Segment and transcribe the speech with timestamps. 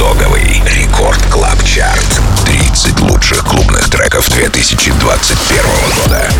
[0.00, 2.39] Итоговый Record Club Chart.
[2.82, 5.64] 30 лучших клубных треков 2021
[5.98, 6.30] года.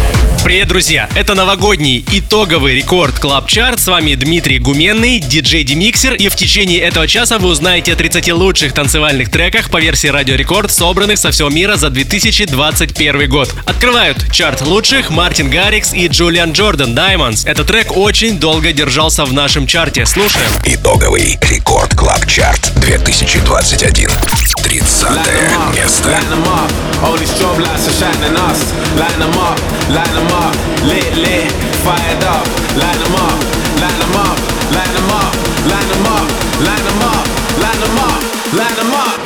[0.42, 1.06] Привет, друзья!
[1.14, 3.78] Это новогодний итоговый Record Club Chart.
[3.78, 6.14] С вами Дмитрий Гуменный, диджей Демиксер.
[6.14, 10.34] И в течение этого часа вы узнаете о 30 лучших танцевальных треках по версии Радио
[10.34, 13.54] Рекорд, собранных со всего мира за 2021 год.
[13.66, 17.46] Открывают чарт лучших Мартин Гаррикс и Джулиан Джордан Diamonds.
[17.46, 20.06] Этот трек очень долго держался в нашем чарте.
[20.06, 20.48] Слушаем.
[20.64, 24.08] Итоговый Record Club Chart 2021.
[24.62, 25.10] 30
[25.76, 26.18] место.
[26.30, 28.72] Line them up, all these strobe lights are shining us.
[28.94, 29.58] Line them up,
[29.90, 30.54] line them up,
[30.86, 31.50] lit, lit,
[31.82, 32.46] fired up.
[32.78, 33.40] Line them up,
[33.82, 34.38] line them up,
[34.70, 35.34] line them up,
[35.66, 36.30] line them up,
[36.62, 37.26] line them up,
[37.58, 39.19] line them up, line them up.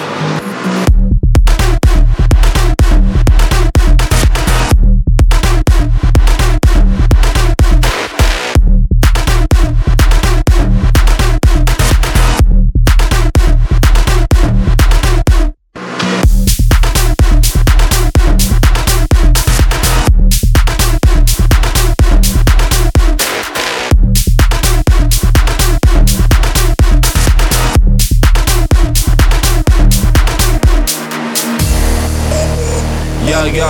[33.44, 33.60] Yo,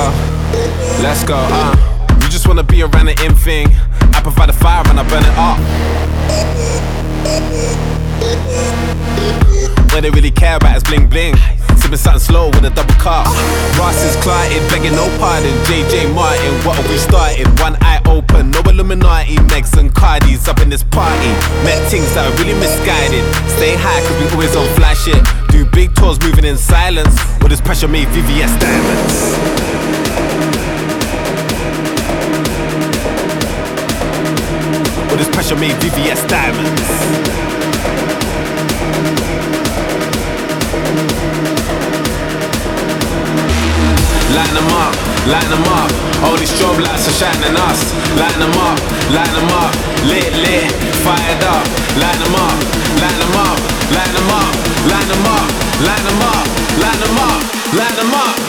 [1.02, 1.74] let's go, uh.
[2.22, 3.66] You just wanna be around the in thing.
[4.14, 5.58] I provide the fire and I burn it up.
[9.92, 11.34] What they really care about is bling bling.
[11.84, 13.26] Sipping something slow with a double cup.
[13.76, 15.52] Ross is clotted, begging no pardon.
[15.68, 17.46] JJ Martin, what have we started?
[17.60, 19.36] One eye open, no Illuminati.
[19.52, 21.28] Megs and Cardis up in this party.
[21.60, 23.20] Met things that are really misguided.
[23.60, 25.20] Stay high, cause we always on fly shit.
[25.52, 27.20] Do big tours moving in silence.
[27.42, 29.16] All this pressure made VVS diamonds.
[35.12, 37.53] All this pressure made VVS diamonds.
[44.34, 44.94] Line them up,
[45.30, 45.90] line them up.
[46.26, 47.80] All these strobe lights are shining us.
[48.18, 48.78] Line them up,
[49.14, 49.72] line them up.
[50.10, 50.70] Lit, lit,
[51.06, 51.64] fired up.
[51.94, 52.58] Line them up,
[52.98, 53.58] line them up,
[53.94, 54.50] line them up,
[54.90, 55.46] line them up,
[55.86, 56.46] line them up,
[56.82, 57.42] line them up,
[57.78, 58.43] line them up.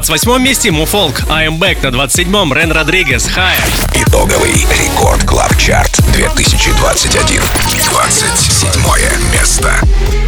[0.00, 1.88] 28 месте Муфолк, I'm Back.
[1.88, 4.04] На 27-м Рен Родригес, Higher.
[4.08, 7.40] Итоговый Record Club Chart 2021.
[7.92, 10.23] 27 место.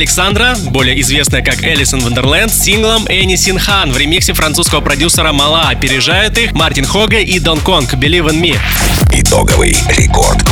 [0.00, 5.68] Александра, более известная как Элисон Вандерленд, с синглом Энни Синхан в ремиксе французского продюсера Мала.
[5.68, 8.58] Опережают их Мартин Хога и Дон Конг Believe in Me.
[9.12, 10.49] Итоговый рекорд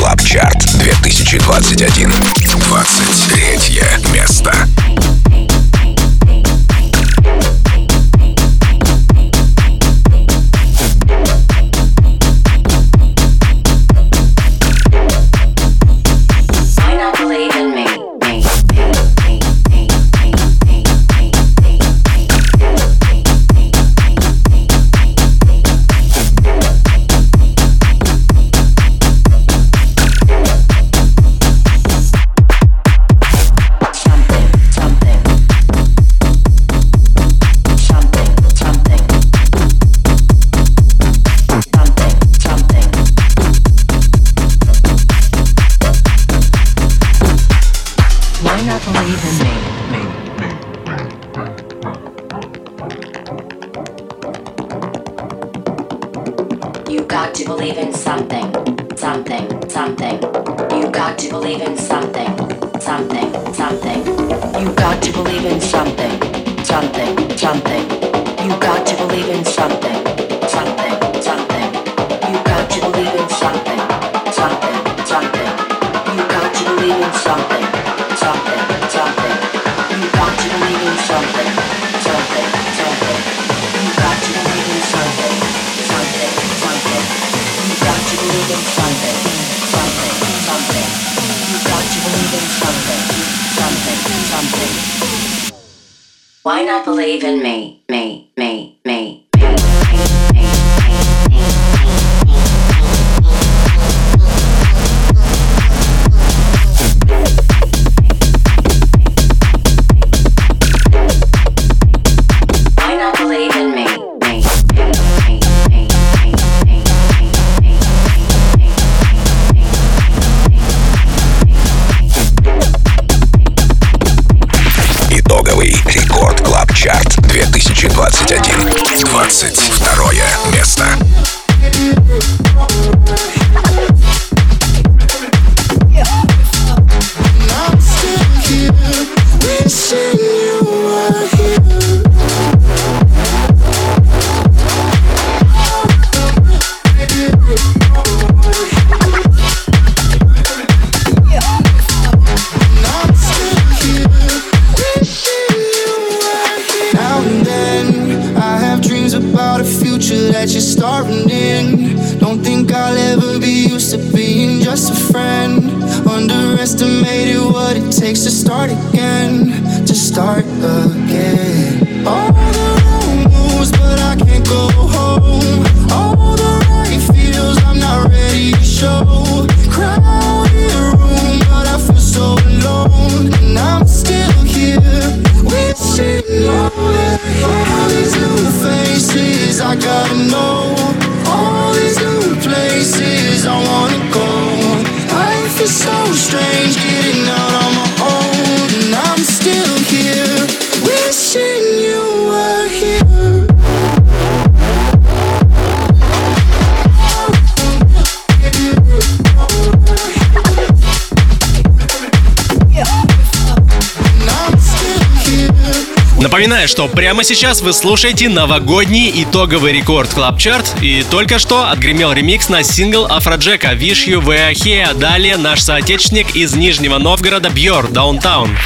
[216.38, 220.72] Напоминаю, что прямо сейчас вы слушаете новогодний итоговый Record Club Chart.
[220.80, 224.96] И только что отгремел ремикс на сингл Афроджека «Wish You Were Here».
[224.96, 228.56] Далее наш соотечественник из Нижнего Новгорода Бьор «Downtown».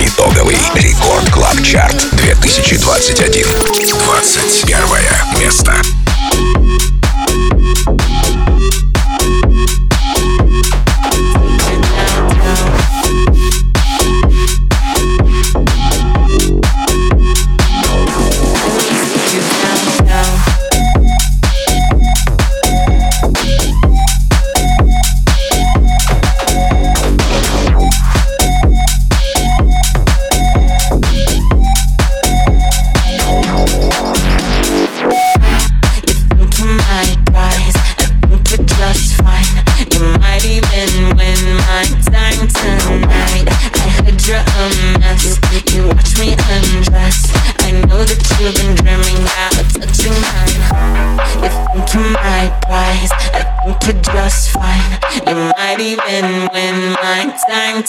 [0.00, 3.44] Итоговый Record Club Chart 2021.
[3.44, 5.82] 21 место.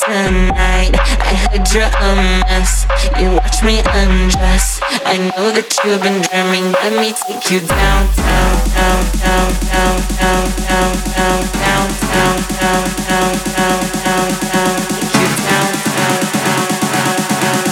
[0.06, 0.96] Tonight.
[0.96, 2.16] I heard you're a
[2.48, 2.86] mess.
[3.20, 4.80] You watch me undress.
[5.06, 6.72] I know that you've been dreaming.
[6.72, 12.88] Let me take you down, down, down, down, down, down, down, down, down, down, down,
[13.10, 14.76] down, down, down, down.
[15.20, 17.64] You down, down, down, down, down,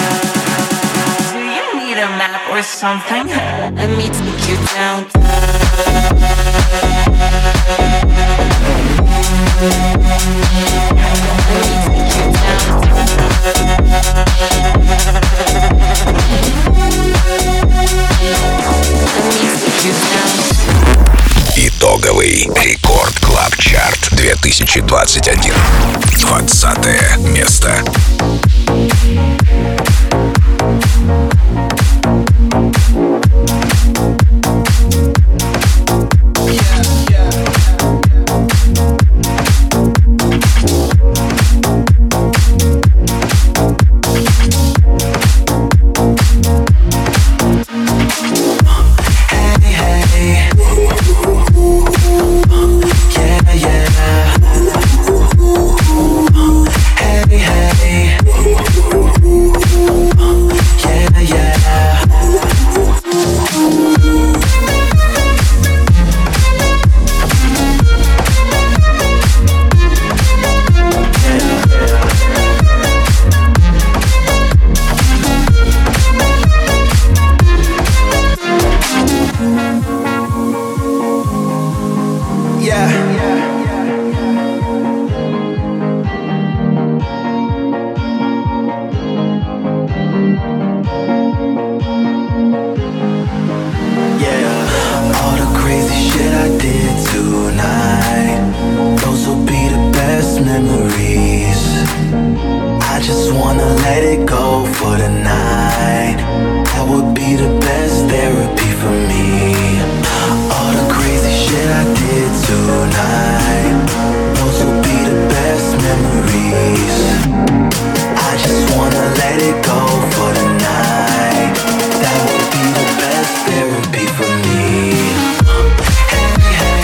[0.00, 1.04] down.
[1.32, 3.26] Do you need a map or something?
[3.76, 5.04] Let me take you down,
[21.56, 25.52] Итоговый рекорд Клаб Чарт 2021.
[26.16, 27.82] 20 место.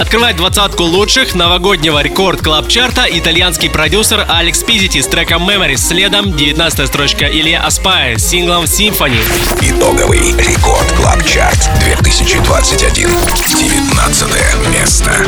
[0.07, 5.79] Открывает двадцатку лучших новогоднего рекорд клаб чарта итальянский продюсер Алекс Пизити с треком Memories.
[5.79, 9.19] Следом 19 строчка Илья Аспая с синглом Symphony.
[9.63, 13.09] Итоговый рекорд клаб чарт 2021.
[13.09, 14.29] 19
[14.73, 15.27] место.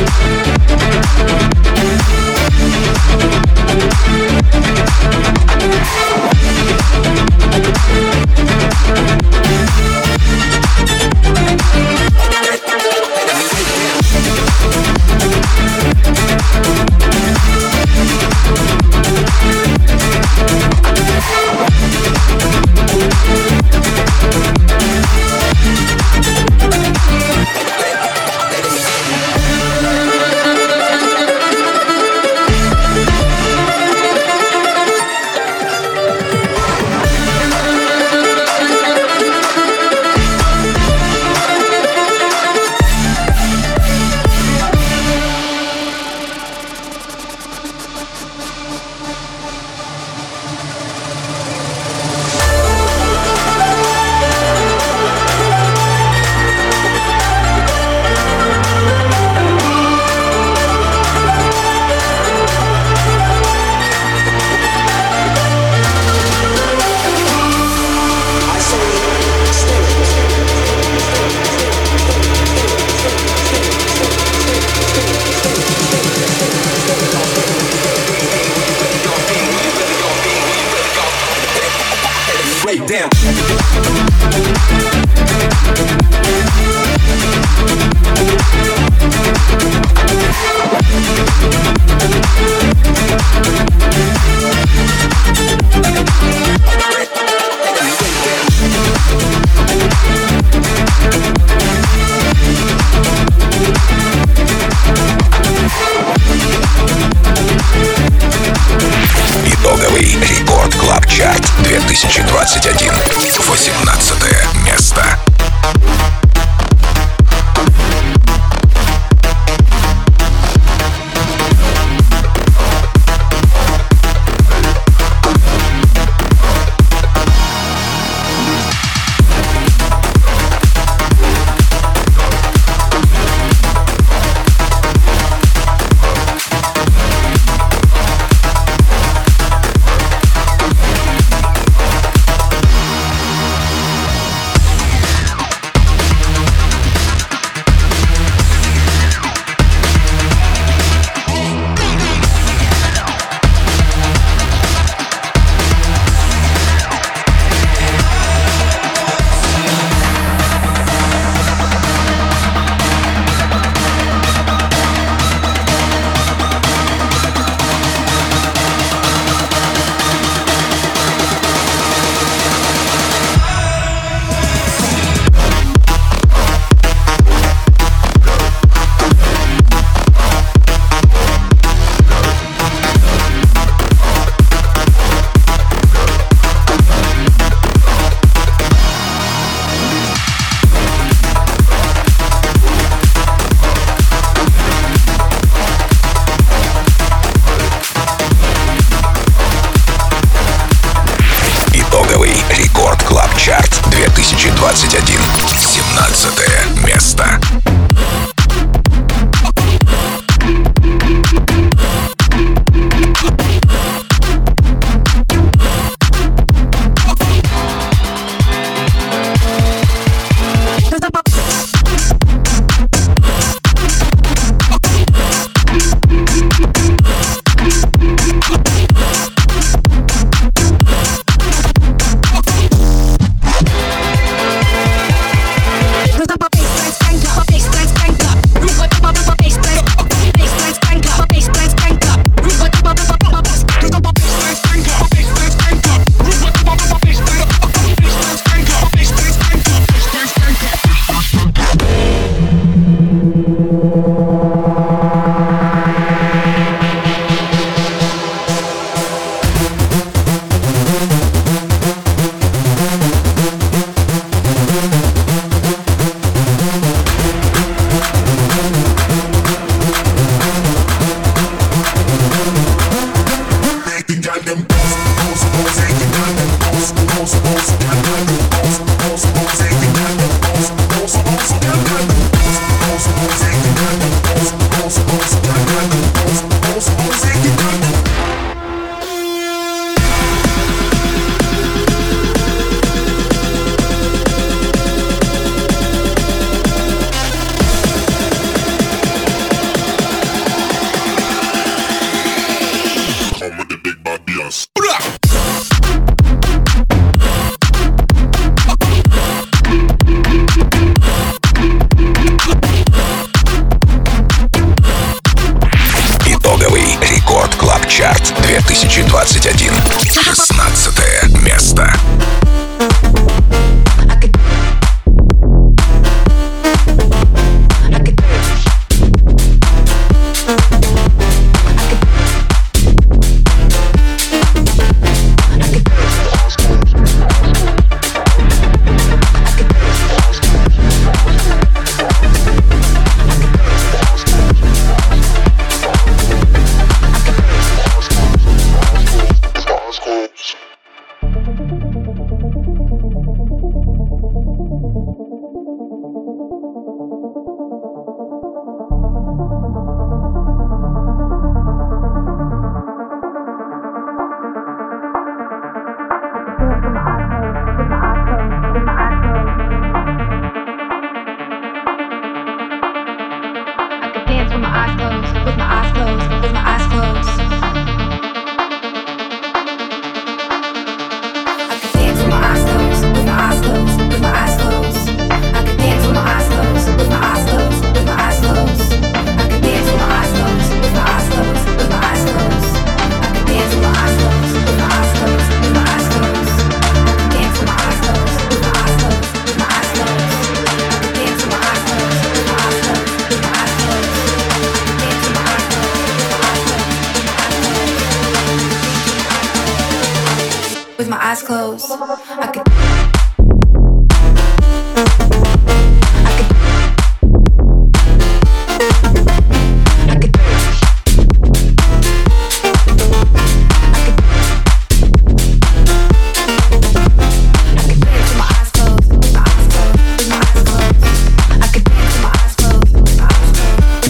[8.89, 9.88] Thank you.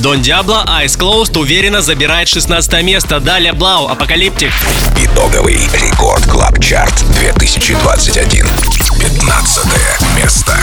[0.09, 3.21] Дон Диабло Eyes Closed уверенно забирает 16 место.
[3.21, 4.51] Далее Блау Apocalyptic.
[4.97, 8.47] Итоговый Record Club Chart 2021.
[8.99, 9.67] 15
[10.17, 10.59] место.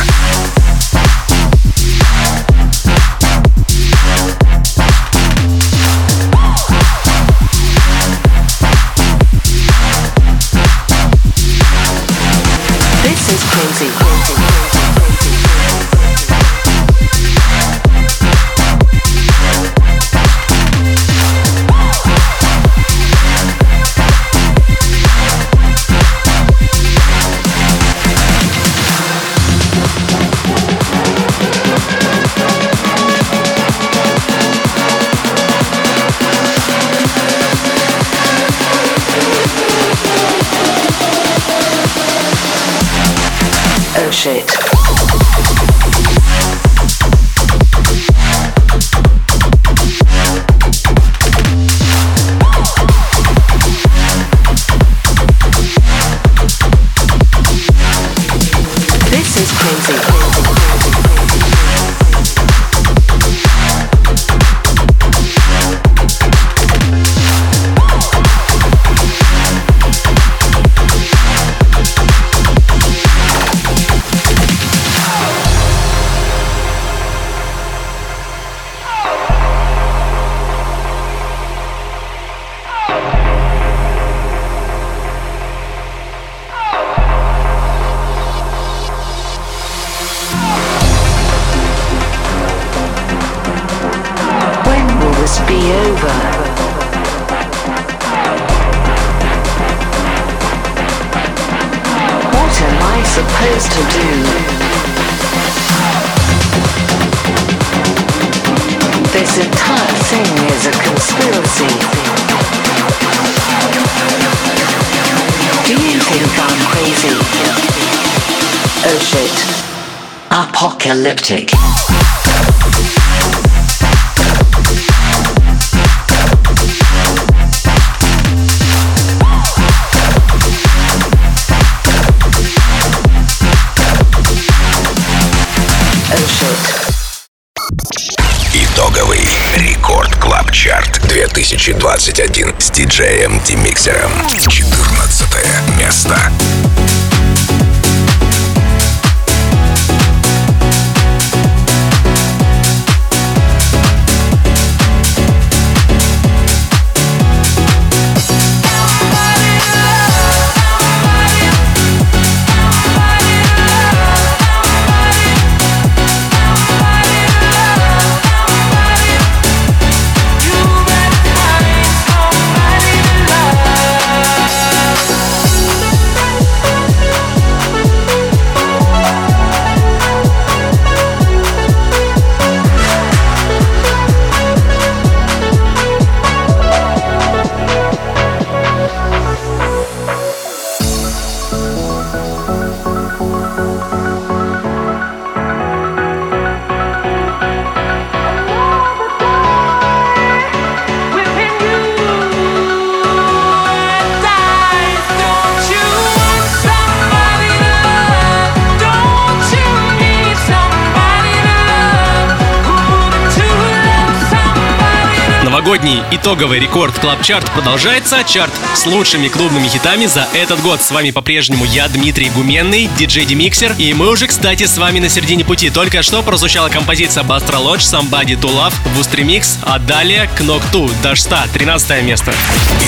[216.15, 218.23] Итоговый Record Club Chart продолжается.
[218.23, 220.81] Чарт с лучшими клубными хитами за этот год.
[220.81, 223.73] С вами по-прежнему я, Дмитрий Гуменный, диджей Демиксер.
[223.77, 225.69] И мы уже, кстати, с вами на середине пути.
[225.69, 231.47] Только что прозвучала композиция Bastra Lodge Somebody to Love в Устремикс, а далее Knock2 Dashstar,
[231.53, 232.33] 13 место.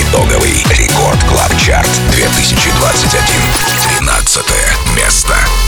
[0.08, 3.22] Итоговый Record Club Chart 2021.
[3.98, 4.44] 13
[4.96, 5.67] место.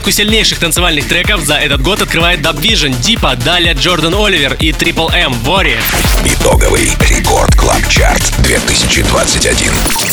[0.00, 4.70] Десятку сильнейших танцевальных треков за этот год открывает Dub Vision, Deeper, далее Джордан Оливер и
[4.70, 5.76] Triple M, Worry.
[6.24, 9.72] Итоговый рекорд Клаб Чарт 2021.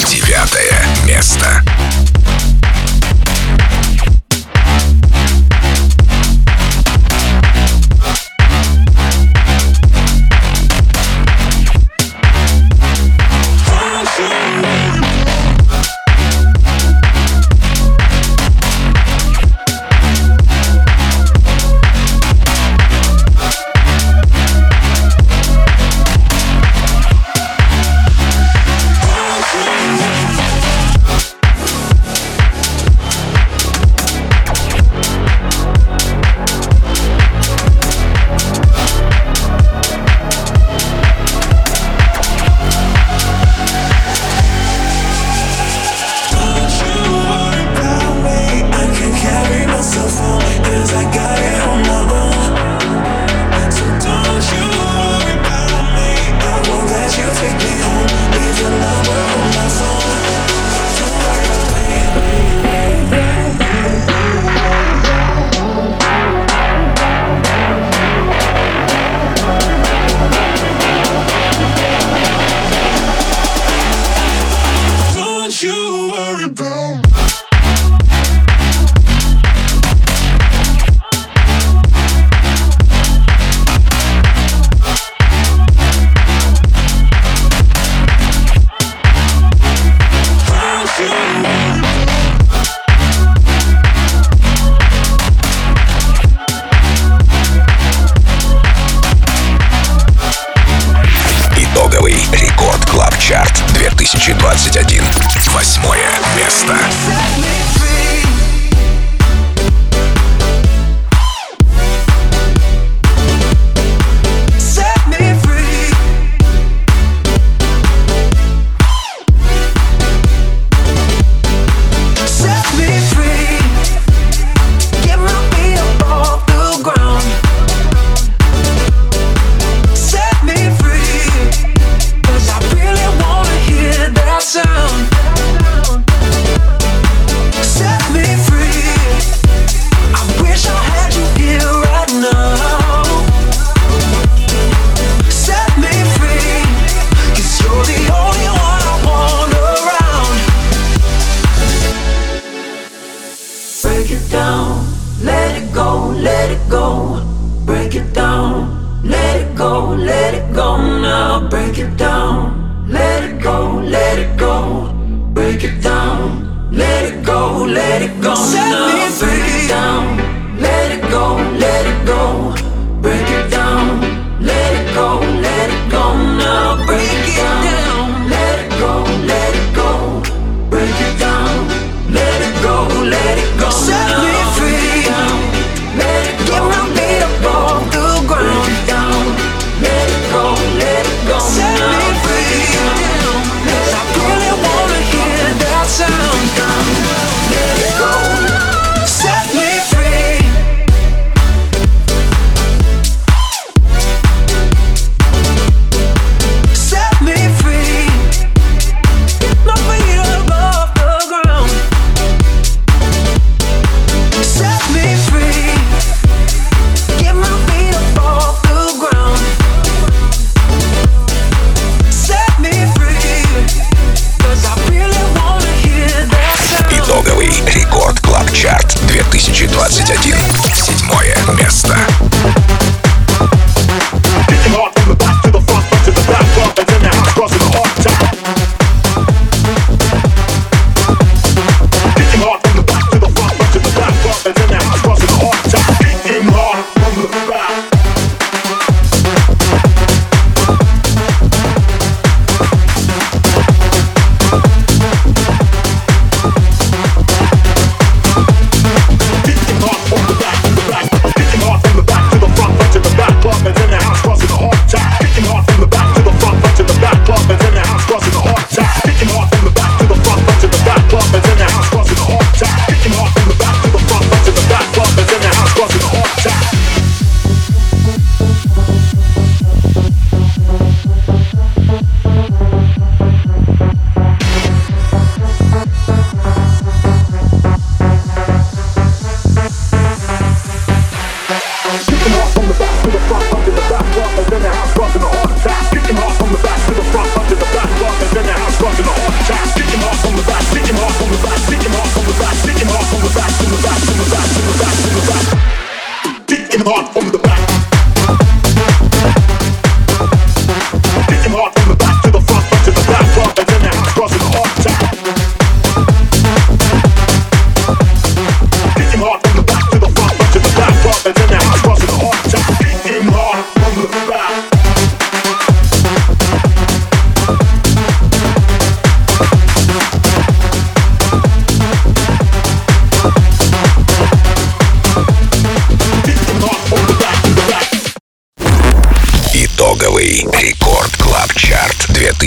[0.10, 1.64] Девятое место.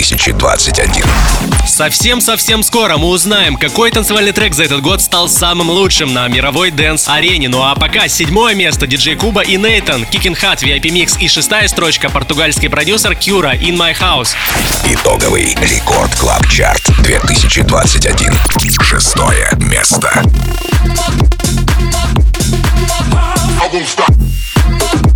[0.01, 1.05] 2021.
[1.67, 6.71] Совсем-совсем скоро мы узнаем, какой танцевальный трек за этот год стал самым лучшим на мировой
[6.71, 7.49] dance -арене.
[7.49, 11.67] Ну а пока седьмое место диджей Куба и Нейтан, Kicking Hard, VIP Mix и шестая
[11.67, 14.29] строчка португальский продюсер Кюра In My House.
[14.85, 18.33] Итоговый Record Club Chart 2021.
[18.81, 20.23] Шестое место.
[23.61, 25.10] I won't stop.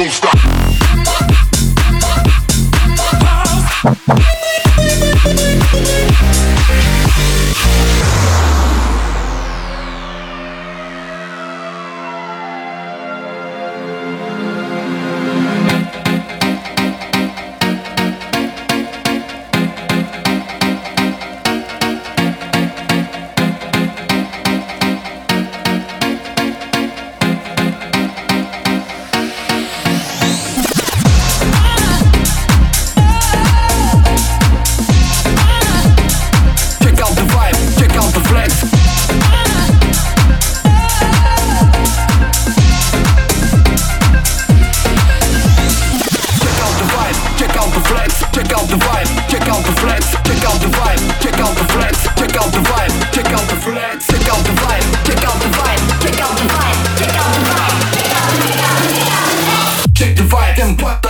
[0.00, 0.29] Don't stop.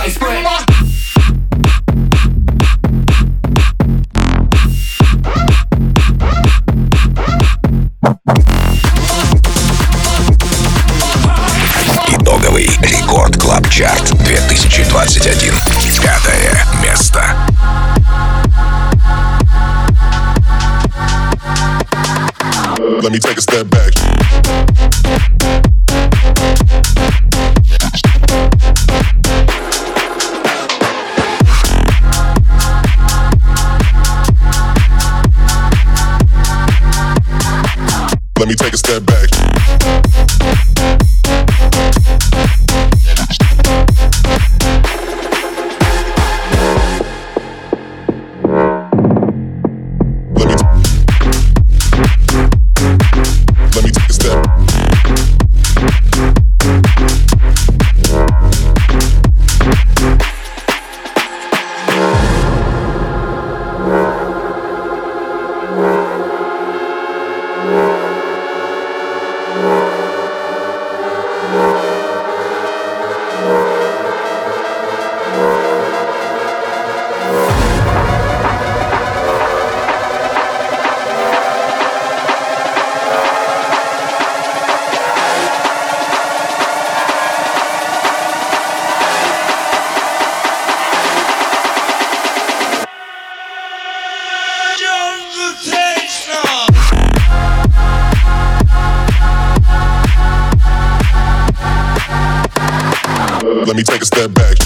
[0.03, 0.70] I spray.
[103.67, 104.57] Let me take a step back.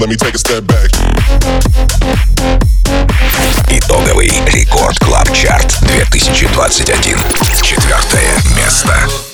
[0.00, 0.90] Let me take a step back.
[3.70, 7.20] Итоговый рекорд Клаб Чарт 2021.
[7.62, 9.27] Четвертое место.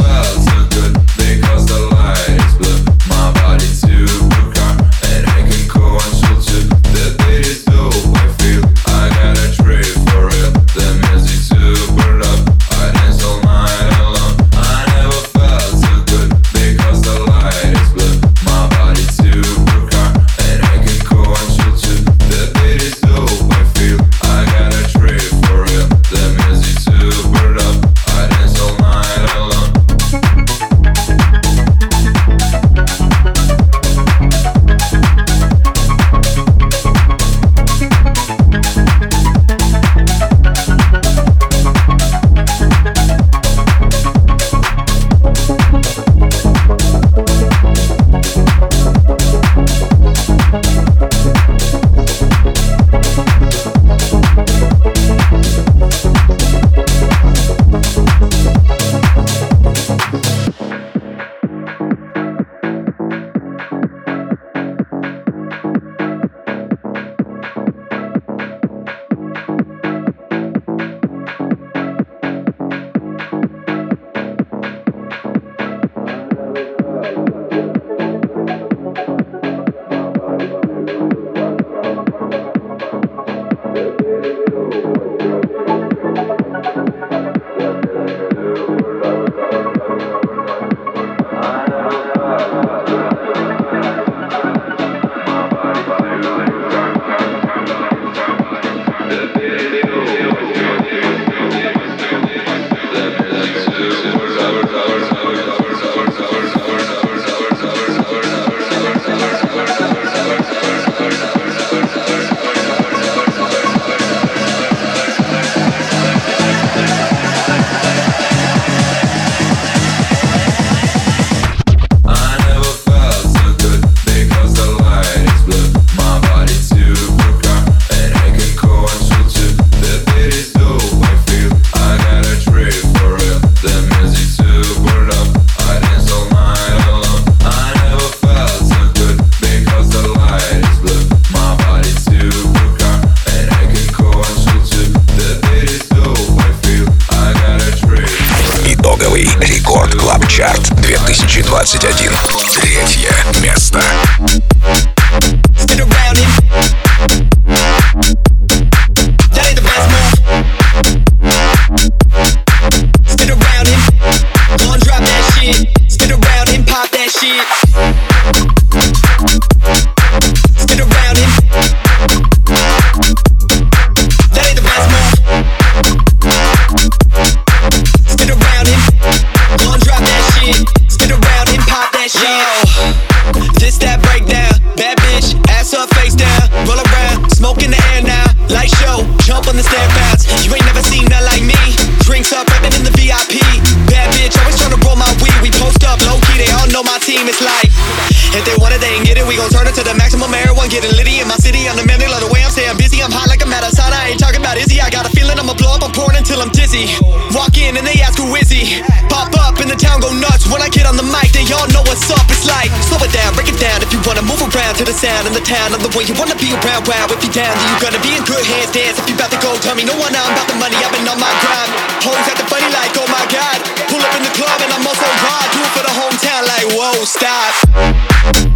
[214.94, 216.86] The sound in the town, I'm the one you wanna be around.
[216.86, 218.70] Wow, if you down, then you gonna be in good hands.
[218.70, 219.56] Dance if you about to go.
[219.58, 220.14] Tell me no one.
[220.14, 220.76] I'm about the money.
[220.78, 221.70] I've been on my grind.
[222.06, 223.58] Hoes at the funny like, oh my god.
[223.90, 225.48] Pull up in the club and I'm also hard.
[225.50, 228.53] Do it for the hometown, like whoa, stop.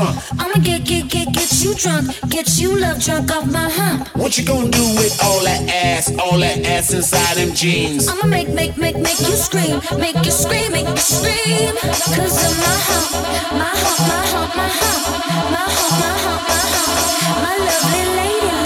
[0.00, 0.40] Trunk?
[0.40, 4.08] I'ma get, get, get, get you drunk, get you love drunk off my hump.
[4.16, 6.12] What you gonna do with all that ass?
[6.18, 8.08] All that ass inside them jeans?
[8.08, 11.74] I'ma make, make, make, make you scream, make you scream, make you scream.
[12.16, 13.10] Cause of my hump,
[13.60, 15.02] my hump, my hump, my hump,
[15.52, 18.59] my hump, my hump, my hump, my lovely lady.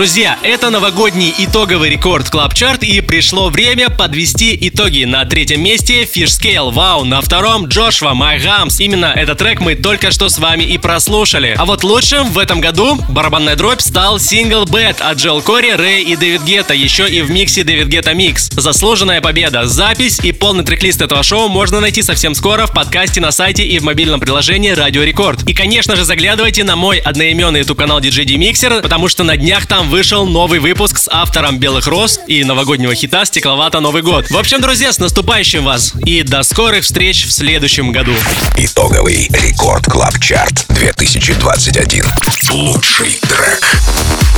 [0.00, 5.04] Друзья, это новогодний итоговый Record Club Chart и пришло время подвести итоги.
[5.04, 8.76] На третьем месте Fish Scale Wow, на втором Joshua My Humps.
[8.78, 11.54] Именно этот трек мы только что с вами и прослушали.
[11.58, 16.02] А вот лучшим в этом году барабанная дробь стал сингл Bed от Joel Corry, RAYE
[16.02, 18.48] и David Guetta, еще и в миксе David Guetta Mix.
[18.56, 19.66] Заслуженная победа.
[19.66, 23.78] Запись и полный трек-лист этого шоу можно найти совсем скоро в подкасте на сайте и
[23.78, 25.46] в мобильном приложении Радио Рекорд.
[25.46, 29.66] И, конечно же, заглядывайте на мой одноименный YouTube канал DJ D-Mixer, потому что на днях
[29.66, 34.30] там вышел новый выпуск с автором «Белых роз» и новогоднего хита «Стекловата Новый год».
[34.30, 38.14] В общем, друзья, с наступающим вас и до скорых встреч в следующем году.
[38.56, 42.04] Итоговый Record Club Chart 2021.
[42.52, 44.29] Лучший трек.